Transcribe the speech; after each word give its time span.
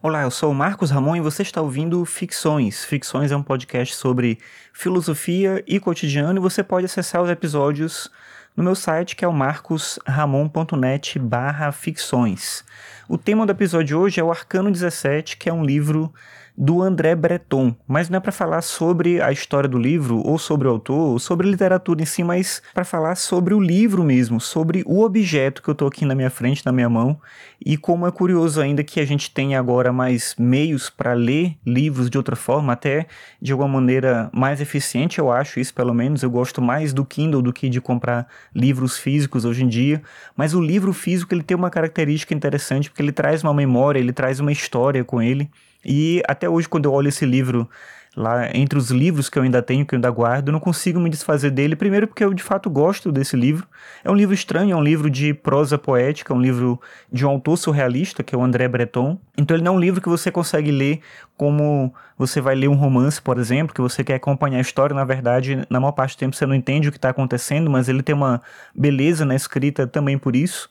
Olá, 0.00 0.22
eu 0.22 0.30
sou 0.30 0.52
o 0.52 0.54
Marcos 0.54 0.92
Ramon 0.92 1.16
e 1.16 1.20
você 1.20 1.42
está 1.42 1.60
ouvindo 1.60 2.04
Ficções. 2.04 2.84
Ficções 2.84 3.32
é 3.32 3.36
um 3.36 3.42
podcast 3.42 3.96
sobre 3.96 4.38
filosofia 4.72 5.60
e 5.66 5.80
cotidiano 5.80 6.38
e 6.38 6.40
você 6.40 6.62
pode 6.62 6.86
acessar 6.86 7.20
os 7.20 7.28
episódios 7.28 8.08
no 8.56 8.62
meu 8.62 8.76
site 8.76 9.16
que 9.16 9.24
é 9.24 9.28
o 9.28 9.32
marcosramon.net 9.32 11.18
barra 11.18 11.72
ficções. 11.72 12.64
O 13.08 13.18
tema 13.18 13.44
do 13.44 13.50
episódio 13.50 13.86
de 13.88 13.94
hoje 13.96 14.20
é 14.20 14.22
o 14.22 14.30
Arcano 14.30 14.70
17, 14.70 15.36
que 15.36 15.48
é 15.48 15.52
um 15.52 15.64
livro 15.64 16.14
do 16.60 16.82
André 16.82 17.14
Breton, 17.14 17.72
mas 17.86 18.10
não 18.10 18.16
é 18.16 18.20
para 18.20 18.32
falar 18.32 18.62
sobre 18.62 19.22
a 19.22 19.30
história 19.30 19.68
do 19.68 19.78
livro 19.78 20.20
ou 20.26 20.36
sobre 20.40 20.66
o 20.66 20.70
autor, 20.72 21.12
ou 21.12 21.18
sobre 21.20 21.48
literatura 21.48 22.02
em 22.02 22.04
si, 22.04 22.24
mas 22.24 22.60
para 22.74 22.84
falar 22.84 23.14
sobre 23.14 23.54
o 23.54 23.60
livro 23.60 24.02
mesmo, 24.02 24.40
sobre 24.40 24.82
o 24.84 25.04
objeto 25.04 25.62
que 25.62 25.68
eu 25.68 25.72
estou 25.72 25.86
aqui 25.86 26.04
na 26.04 26.16
minha 26.16 26.30
frente, 26.30 26.66
na 26.66 26.72
minha 26.72 26.88
mão, 26.88 27.20
e 27.64 27.76
como 27.76 28.08
é 28.08 28.10
curioso 28.10 28.60
ainda 28.60 28.82
que 28.82 28.98
a 28.98 29.06
gente 29.06 29.30
tenha 29.30 29.56
agora 29.56 29.92
mais 29.92 30.34
meios 30.36 30.90
para 30.90 31.12
ler 31.12 31.56
livros 31.64 32.10
de 32.10 32.18
outra 32.18 32.34
forma, 32.34 32.72
até 32.72 33.06
de 33.40 33.52
alguma 33.52 33.68
maneira 33.68 34.28
mais 34.32 34.60
eficiente, 34.60 35.20
eu 35.20 35.30
acho 35.30 35.60
isso 35.60 35.72
pelo 35.72 35.94
menos, 35.94 36.24
eu 36.24 36.30
gosto 36.30 36.60
mais 36.60 36.92
do 36.92 37.04
Kindle 37.04 37.40
do 37.40 37.52
que 37.52 37.68
de 37.68 37.80
comprar 37.80 38.26
livros 38.52 38.98
físicos 38.98 39.44
hoje 39.44 39.62
em 39.62 39.68
dia, 39.68 40.02
mas 40.36 40.54
o 40.54 40.60
livro 40.60 40.92
físico 40.92 41.32
ele 41.32 41.44
tem 41.44 41.56
uma 41.56 41.70
característica 41.70 42.34
interessante 42.34 42.90
porque 42.90 43.00
ele 43.00 43.12
traz 43.12 43.44
uma 43.44 43.54
memória, 43.54 44.00
ele 44.00 44.12
traz 44.12 44.40
uma 44.40 44.50
história 44.50 45.04
com 45.04 45.22
ele. 45.22 45.48
E 45.84 46.22
até 46.28 46.48
hoje, 46.48 46.68
quando 46.68 46.86
eu 46.86 46.92
olho 46.92 47.08
esse 47.08 47.24
livro 47.24 47.68
lá 48.16 48.50
entre 48.52 48.76
os 48.76 48.90
livros 48.90 49.28
que 49.28 49.38
eu 49.38 49.42
ainda 49.42 49.62
tenho, 49.62 49.86
que 49.86 49.94
eu 49.94 49.96
ainda 49.96 50.10
guardo, 50.10 50.48
eu 50.48 50.52
não 50.52 50.58
consigo 50.58 50.98
me 50.98 51.08
desfazer 51.08 51.50
dele. 51.50 51.76
Primeiro, 51.76 52.08
porque 52.08 52.24
eu 52.24 52.34
de 52.34 52.42
fato 52.42 52.68
gosto 52.68 53.12
desse 53.12 53.36
livro. 53.36 53.66
É 54.02 54.10
um 54.10 54.14
livro 54.14 54.34
estranho, 54.34 54.72
é 54.72 54.76
um 54.76 54.82
livro 54.82 55.08
de 55.08 55.32
prosa 55.32 55.78
poética, 55.78 56.34
um 56.34 56.40
livro 56.40 56.80
de 57.12 57.24
um 57.24 57.28
autor 57.28 57.56
surrealista, 57.56 58.22
que 58.22 58.34
é 58.34 58.38
o 58.38 58.42
André 58.42 58.66
Breton. 58.66 59.18
Então, 59.36 59.56
ele 59.56 59.62
não 59.62 59.74
é 59.74 59.76
um 59.76 59.80
livro 59.80 60.00
que 60.00 60.08
você 60.08 60.30
consegue 60.30 60.72
ler 60.72 61.00
como 61.36 61.94
você 62.16 62.40
vai 62.40 62.56
ler 62.56 62.68
um 62.68 62.74
romance, 62.74 63.22
por 63.22 63.38
exemplo, 63.38 63.72
que 63.72 63.80
você 63.80 64.02
quer 64.02 64.16
acompanhar 64.16 64.58
a 64.58 64.62
história. 64.62 64.94
Na 64.94 65.04
verdade, 65.04 65.64
na 65.70 65.78
maior 65.78 65.92
parte 65.92 66.16
do 66.16 66.18
tempo 66.18 66.34
você 66.34 66.44
não 66.44 66.54
entende 66.54 66.88
o 66.88 66.92
que 66.92 66.98
está 66.98 67.10
acontecendo, 67.10 67.70
mas 67.70 67.88
ele 67.88 68.02
tem 68.02 68.14
uma 68.14 68.42
beleza 68.74 69.24
na 69.24 69.36
escrita 69.36 69.86
também 69.86 70.18
por 70.18 70.34
isso. 70.34 70.68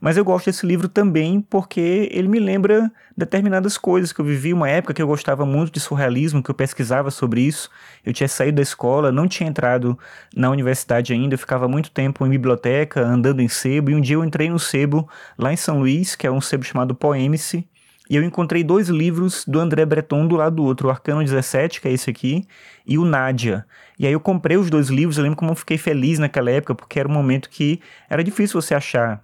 Mas 0.00 0.16
eu 0.16 0.24
gosto 0.24 0.46
desse 0.46 0.66
livro 0.66 0.88
também 0.88 1.40
porque 1.40 2.08
ele 2.12 2.28
me 2.28 2.38
lembra 2.38 2.90
determinadas 3.16 3.76
coisas 3.78 4.12
que 4.12 4.20
eu 4.20 4.24
vivi, 4.24 4.52
uma 4.52 4.68
época 4.68 4.94
que 4.94 5.02
eu 5.02 5.06
gostava 5.06 5.44
muito 5.44 5.72
de 5.72 5.80
surrealismo, 5.80 6.42
que 6.42 6.50
eu 6.50 6.54
pesquisava 6.54 7.10
sobre 7.10 7.40
isso. 7.40 7.70
Eu 8.04 8.12
tinha 8.12 8.28
saído 8.28 8.56
da 8.56 8.62
escola, 8.62 9.12
não 9.12 9.26
tinha 9.26 9.48
entrado 9.48 9.98
na 10.34 10.50
universidade 10.50 11.12
ainda, 11.12 11.34
eu 11.34 11.38
ficava 11.38 11.68
muito 11.68 11.90
tempo 11.90 12.26
em 12.26 12.30
biblioteca, 12.30 13.00
andando 13.00 13.40
em 13.40 13.48
sebo, 13.48 13.90
e 13.90 13.94
um 13.94 14.00
dia 14.00 14.16
eu 14.16 14.24
entrei 14.24 14.48
no 14.48 14.58
sebo 14.58 15.08
lá 15.38 15.52
em 15.52 15.56
São 15.56 15.78
Luís, 15.78 16.14
que 16.14 16.26
é 16.26 16.30
um 16.30 16.40
sebo 16.40 16.64
chamado 16.64 16.94
Poemice, 16.94 17.66
e 18.08 18.14
eu 18.14 18.22
encontrei 18.22 18.62
dois 18.62 18.88
livros 18.88 19.44
do 19.46 19.58
André 19.58 19.84
Breton 19.84 20.28
do 20.28 20.36
lado 20.36 20.56
do 20.56 20.64
outro, 20.64 20.86
o 20.86 20.90
Arcano 20.90 21.24
17, 21.24 21.80
que 21.80 21.88
é 21.88 21.92
esse 21.92 22.08
aqui, 22.08 22.46
e 22.86 22.96
o 22.96 23.04
Nádia. 23.04 23.66
E 23.98 24.06
aí 24.06 24.12
eu 24.12 24.20
comprei 24.20 24.56
os 24.56 24.70
dois 24.70 24.88
livros, 24.88 25.18
eu 25.18 25.24
lembro 25.24 25.36
como 25.36 25.50
eu 25.50 25.56
fiquei 25.56 25.76
feliz 25.76 26.18
naquela 26.18 26.50
época, 26.50 26.74
porque 26.74 27.00
era 27.00 27.08
um 27.08 27.12
momento 27.12 27.50
que 27.50 27.80
era 28.08 28.22
difícil 28.22 28.60
você 28.60 28.74
achar 28.74 29.20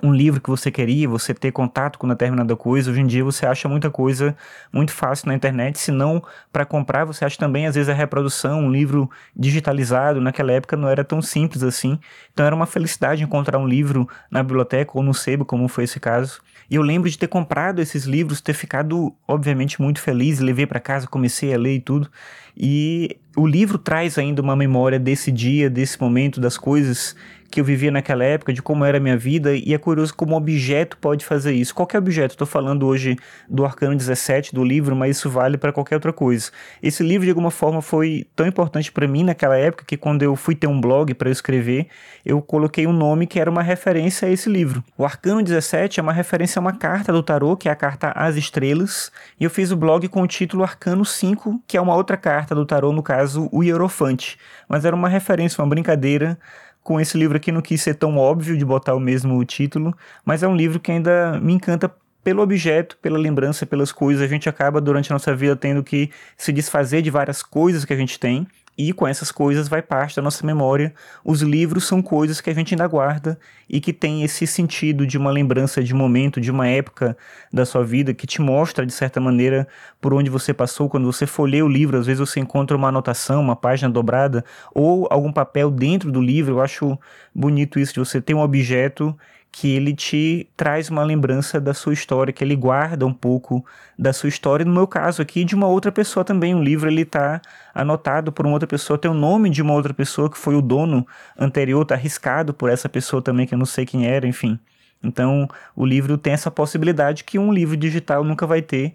um 0.00 0.12
livro 0.12 0.40
que 0.40 0.48
você 0.48 0.70
queria, 0.70 1.08
você 1.08 1.34
ter 1.34 1.52
contato 1.52 1.98
com 1.98 2.08
determinada 2.08 2.56
coisa. 2.56 2.90
Hoje 2.90 3.00
em 3.00 3.06
dia 3.06 3.22
você 3.22 3.44
acha 3.44 3.68
muita 3.68 3.90
coisa 3.90 4.34
muito 4.72 4.92
fácil 4.92 5.28
na 5.28 5.34
internet. 5.34 5.78
Se 5.78 5.90
não 5.90 6.22
para 6.52 6.64
comprar, 6.64 7.04
você 7.04 7.24
acha 7.24 7.36
também 7.36 7.66
às 7.66 7.74
vezes 7.74 7.90
a 7.90 7.92
reprodução, 7.92 8.60
um 8.60 8.70
livro 8.70 9.10
digitalizado. 9.36 10.20
Naquela 10.20 10.52
época 10.52 10.76
não 10.76 10.88
era 10.88 11.04
tão 11.04 11.20
simples 11.20 11.62
assim. 11.62 11.98
Então 12.32 12.46
era 12.46 12.54
uma 12.54 12.66
felicidade 12.66 13.22
encontrar 13.22 13.58
um 13.58 13.66
livro 13.66 14.08
na 14.30 14.42
biblioteca 14.42 14.92
ou 14.94 15.02
no 15.02 15.12
sebo, 15.12 15.44
como 15.44 15.68
foi 15.68 15.84
esse 15.84 16.00
caso. 16.00 16.40
E 16.70 16.76
eu 16.76 16.82
lembro 16.82 17.10
de 17.10 17.18
ter 17.18 17.28
comprado 17.28 17.80
esses 17.80 18.04
livros, 18.04 18.40
ter 18.40 18.54
ficado 18.54 19.14
obviamente 19.28 19.82
muito 19.82 20.00
feliz, 20.00 20.38
levei 20.38 20.66
para 20.66 20.80
casa, 20.80 21.06
comecei 21.06 21.52
a 21.52 21.58
ler 21.58 21.74
e 21.74 21.80
tudo. 21.80 22.08
E 22.56 23.18
o 23.36 23.46
livro 23.46 23.78
traz 23.78 24.18
ainda 24.18 24.40
uma 24.40 24.56
memória 24.56 24.98
desse 24.98 25.30
dia, 25.30 25.68
desse 25.68 26.00
momento, 26.00 26.40
das 26.40 26.56
coisas 26.56 27.16
que 27.52 27.60
eu 27.60 27.64
vivia 27.64 27.90
naquela 27.90 28.24
época, 28.24 28.50
de 28.50 28.62
como 28.62 28.82
era 28.82 28.96
a 28.96 29.00
minha 29.00 29.16
vida, 29.16 29.54
e 29.54 29.74
é 29.74 29.78
curioso 29.78 30.14
como 30.14 30.34
objeto 30.34 30.96
pode 30.96 31.22
fazer 31.22 31.52
isso. 31.52 31.74
Qualquer 31.74 31.98
objeto, 31.98 32.32
estou 32.32 32.46
falando 32.46 32.86
hoje 32.86 33.14
do 33.46 33.62
Arcano 33.62 33.94
17, 33.94 34.54
do 34.54 34.64
livro, 34.64 34.96
mas 34.96 35.18
isso 35.18 35.28
vale 35.28 35.58
para 35.58 35.70
qualquer 35.70 35.96
outra 35.96 36.14
coisa. 36.14 36.50
Esse 36.82 37.02
livro, 37.02 37.26
de 37.26 37.30
alguma 37.30 37.50
forma, 37.50 37.82
foi 37.82 38.26
tão 38.34 38.46
importante 38.46 38.90
para 38.90 39.06
mim 39.06 39.22
naquela 39.22 39.56
época 39.56 39.84
que 39.86 39.98
quando 39.98 40.22
eu 40.22 40.34
fui 40.34 40.54
ter 40.54 40.66
um 40.66 40.80
blog 40.80 41.12
para 41.12 41.28
escrever, 41.28 41.88
eu 42.24 42.40
coloquei 42.40 42.86
um 42.86 42.92
nome 42.92 43.26
que 43.26 43.38
era 43.38 43.50
uma 43.50 43.62
referência 43.62 44.26
a 44.26 44.30
esse 44.30 44.48
livro. 44.48 44.82
O 44.96 45.04
Arcano 45.04 45.42
17 45.42 46.00
é 46.00 46.02
uma 46.02 46.12
referência 46.12 46.58
a 46.58 46.62
uma 46.62 46.72
carta 46.72 47.12
do 47.12 47.22
tarô, 47.22 47.54
que 47.54 47.68
é 47.68 47.72
a 47.72 47.76
carta 47.76 48.12
As 48.16 48.34
Estrelas, 48.34 49.12
e 49.38 49.44
eu 49.44 49.50
fiz 49.50 49.70
o 49.70 49.76
blog 49.76 50.08
com 50.08 50.22
o 50.22 50.26
título 50.26 50.62
Arcano 50.62 51.04
5, 51.04 51.62
que 51.66 51.76
é 51.76 51.80
uma 51.80 51.94
outra 51.94 52.16
carta 52.16 52.54
do 52.54 52.64
tarô, 52.64 52.92
no 52.92 53.02
caso, 53.02 53.50
o 53.52 53.62
Hierofante. 53.62 54.38
Mas 54.66 54.86
era 54.86 54.96
uma 54.96 55.08
referência, 55.08 55.62
uma 55.62 55.68
brincadeira 55.68 56.38
com 56.82 57.00
esse 57.00 57.16
livro 57.16 57.36
aqui 57.36 57.52
não 57.52 57.60
quis 57.60 57.80
ser 57.80 57.94
tão 57.94 58.16
óbvio 58.16 58.56
de 58.56 58.64
botar 58.64 58.94
o 58.94 59.00
mesmo 59.00 59.44
título, 59.44 59.96
mas 60.24 60.42
é 60.42 60.48
um 60.48 60.56
livro 60.56 60.80
que 60.80 60.90
ainda 60.90 61.38
me 61.40 61.52
encanta 61.52 61.92
pelo 62.22 62.42
objeto, 62.42 62.96
pela 63.02 63.18
lembrança, 63.18 63.66
pelas 63.66 63.90
coisas. 63.90 64.22
A 64.22 64.28
gente 64.28 64.48
acaba 64.48 64.80
durante 64.80 65.12
a 65.12 65.14
nossa 65.14 65.34
vida 65.34 65.56
tendo 65.56 65.82
que 65.82 66.10
se 66.36 66.52
desfazer 66.52 67.02
de 67.02 67.10
várias 67.10 67.42
coisas 67.42 67.84
que 67.84 67.92
a 67.92 67.96
gente 67.96 68.18
tem 68.18 68.46
e 68.76 68.92
com 68.92 69.06
essas 69.06 69.30
coisas 69.30 69.68
vai 69.68 69.82
parte 69.82 70.16
da 70.16 70.22
nossa 70.22 70.46
memória. 70.46 70.94
Os 71.24 71.42
livros 71.42 71.84
são 71.84 72.00
coisas 72.00 72.40
que 72.40 72.48
a 72.48 72.54
gente 72.54 72.74
ainda 72.74 72.86
guarda 72.86 73.38
e 73.68 73.80
que 73.80 73.92
tem 73.92 74.22
esse 74.22 74.46
sentido 74.46 75.06
de 75.06 75.18
uma 75.18 75.30
lembrança 75.30 75.82
de 75.82 75.94
um 75.94 75.96
momento, 75.96 76.40
de 76.40 76.50
uma 76.50 76.66
época 76.66 77.16
da 77.52 77.64
sua 77.66 77.84
vida, 77.84 78.14
que 78.14 78.26
te 78.26 78.40
mostra, 78.40 78.86
de 78.86 78.92
certa 78.92 79.20
maneira, 79.20 79.68
por 80.00 80.14
onde 80.14 80.30
você 80.30 80.54
passou. 80.54 80.88
Quando 80.88 81.04
você 81.10 81.26
folheia 81.26 81.64
o 81.64 81.68
livro, 81.68 81.98
às 81.98 82.06
vezes 82.06 82.20
você 82.20 82.40
encontra 82.40 82.76
uma 82.76 82.88
anotação, 82.88 83.40
uma 83.40 83.56
página 83.56 83.90
dobrada 83.90 84.44
ou 84.74 85.06
algum 85.10 85.32
papel 85.32 85.70
dentro 85.70 86.10
do 86.10 86.20
livro. 86.20 86.54
Eu 86.54 86.60
acho 86.62 86.98
bonito 87.34 87.78
isso 87.78 87.92
de 87.94 88.00
você 88.00 88.20
ter 88.20 88.34
um 88.34 88.40
objeto 88.40 89.16
que 89.52 89.76
ele 89.76 89.94
te 89.94 90.48
traz 90.56 90.88
uma 90.88 91.04
lembrança 91.04 91.60
da 91.60 91.74
sua 91.74 91.92
história, 91.92 92.32
que 92.32 92.42
ele 92.42 92.56
guarda 92.56 93.06
um 93.06 93.12
pouco 93.12 93.64
da 93.98 94.10
sua 94.10 94.30
história. 94.30 94.64
No 94.64 94.72
meu 94.72 94.86
caso 94.86 95.20
aqui, 95.20 95.44
de 95.44 95.54
uma 95.54 95.66
outra 95.66 95.92
pessoa 95.92 96.24
também. 96.24 96.54
Um 96.54 96.62
livro 96.62 96.88
ele 96.90 97.02
está 97.02 97.40
anotado 97.74 98.32
por 98.32 98.46
uma 98.46 98.54
outra 98.54 98.66
pessoa, 98.66 98.98
tem 98.98 99.10
o 99.10 99.14
nome 99.14 99.50
de 99.50 99.60
uma 99.60 99.74
outra 99.74 99.92
pessoa 99.92 100.30
que 100.30 100.38
foi 100.38 100.54
o 100.54 100.62
dono 100.62 101.06
anterior, 101.38 101.82
está 101.82 101.94
arriscado 101.94 102.54
por 102.54 102.70
essa 102.70 102.88
pessoa 102.88 103.20
também, 103.20 103.46
que 103.46 103.52
eu 103.54 103.58
não 103.58 103.66
sei 103.66 103.84
quem 103.84 104.06
era, 104.06 104.26
enfim. 104.26 104.58
Então, 105.04 105.46
o 105.76 105.84
livro 105.84 106.16
tem 106.16 106.32
essa 106.32 106.50
possibilidade 106.50 107.22
que 107.22 107.38
um 107.38 107.52
livro 107.52 107.76
digital 107.76 108.24
nunca 108.24 108.46
vai 108.46 108.62
ter. 108.62 108.94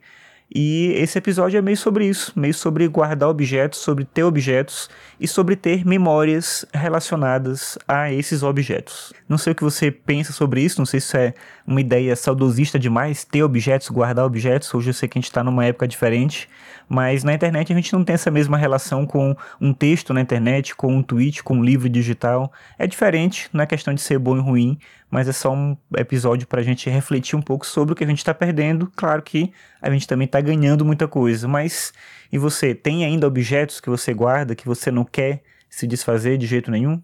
E 0.53 0.93
esse 0.93 1.17
episódio 1.17 1.57
é 1.57 1.61
meio 1.61 1.75
sobre 1.75 2.07
isso, 2.07 2.31
meio 2.33 2.53
sobre 2.53 2.87
guardar 2.87 3.27
objetos, 3.27 3.79
sobre 3.79 4.05
ter 4.05 4.23
objetos 4.23 4.89
e 5.19 5.27
sobre 5.27 5.57
ter 5.57 5.85
memórias 5.85 6.65
relacionadas 6.73 7.77
a 7.85 8.11
esses 8.13 8.43
objetos. 8.43 9.11
Não 9.27 9.37
sei 9.37 9.51
o 9.51 9.55
que 9.55 9.63
você 9.63 9.91
pensa 9.91 10.31
sobre 10.31 10.61
isso, 10.61 10.79
não 10.79 10.85
sei 10.85 11.01
se 11.01 11.17
é 11.17 11.33
uma 11.65 11.81
ideia 11.81 12.15
saudosista 12.15 12.79
demais, 12.79 13.25
ter 13.25 13.43
objetos, 13.43 13.89
guardar 13.89 14.25
objetos. 14.25 14.73
Hoje 14.73 14.89
eu 14.89 14.93
sei 14.93 15.09
que 15.09 15.17
a 15.17 15.21
gente 15.21 15.29
está 15.29 15.43
numa 15.43 15.65
época 15.65 15.85
diferente, 15.85 16.47
mas 16.87 17.25
na 17.25 17.33
internet 17.33 17.73
a 17.73 17.75
gente 17.75 17.91
não 17.91 18.05
tem 18.05 18.13
essa 18.13 18.31
mesma 18.31 18.57
relação 18.57 19.05
com 19.05 19.35
um 19.59 19.73
texto 19.73 20.13
na 20.13 20.21
internet, 20.21 20.73
com 20.75 20.95
um 20.95 21.03
tweet, 21.03 21.43
com 21.43 21.57
um 21.57 21.63
livro 21.63 21.89
digital. 21.89 22.53
É 22.79 22.87
diferente, 22.87 23.49
não 23.51 23.63
é 23.63 23.67
questão 23.67 23.93
de 23.93 23.99
ser 23.99 24.17
bom 24.17 24.37
e 24.37 24.39
ruim, 24.39 24.79
mas 25.09 25.27
é 25.27 25.31
só 25.31 25.53
um 25.53 25.77
episódio 25.95 26.47
para 26.47 26.61
a 26.61 26.63
gente 26.63 26.89
refletir 26.89 27.35
um 27.35 27.41
pouco 27.41 27.65
sobre 27.65 27.93
o 27.93 27.95
que 27.95 28.03
a 28.03 28.07
gente 28.07 28.19
está 28.19 28.33
perdendo. 28.33 28.91
Claro 28.95 29.21
que 29.21 29.53
a 29.81 29.89
gente 29.89 30.07
também 30.07 30.25
está 30.25 30.41
ganhando 30.41 30.83
muita 30.83 31.07
coisa, 31.07 31.47
mas 31.47 31.93
e 32.31 32.37
você 32.37 32.75
tem 32.75 33.05
ainda 33.05 33.27
objetos 33.27 33.79
que 33.79 33.89
você 33.89 34.13
guarda 34.13 34.55
que 34.55 34.65
você 34.65 34.91
não 34.91 35.05
quer 35.05 35.43
se 35.69 35.87
desfazer 35.87 36.37
de 36.37 36.45
jeito 36.45 36.71
nenhum? 36.71 37.01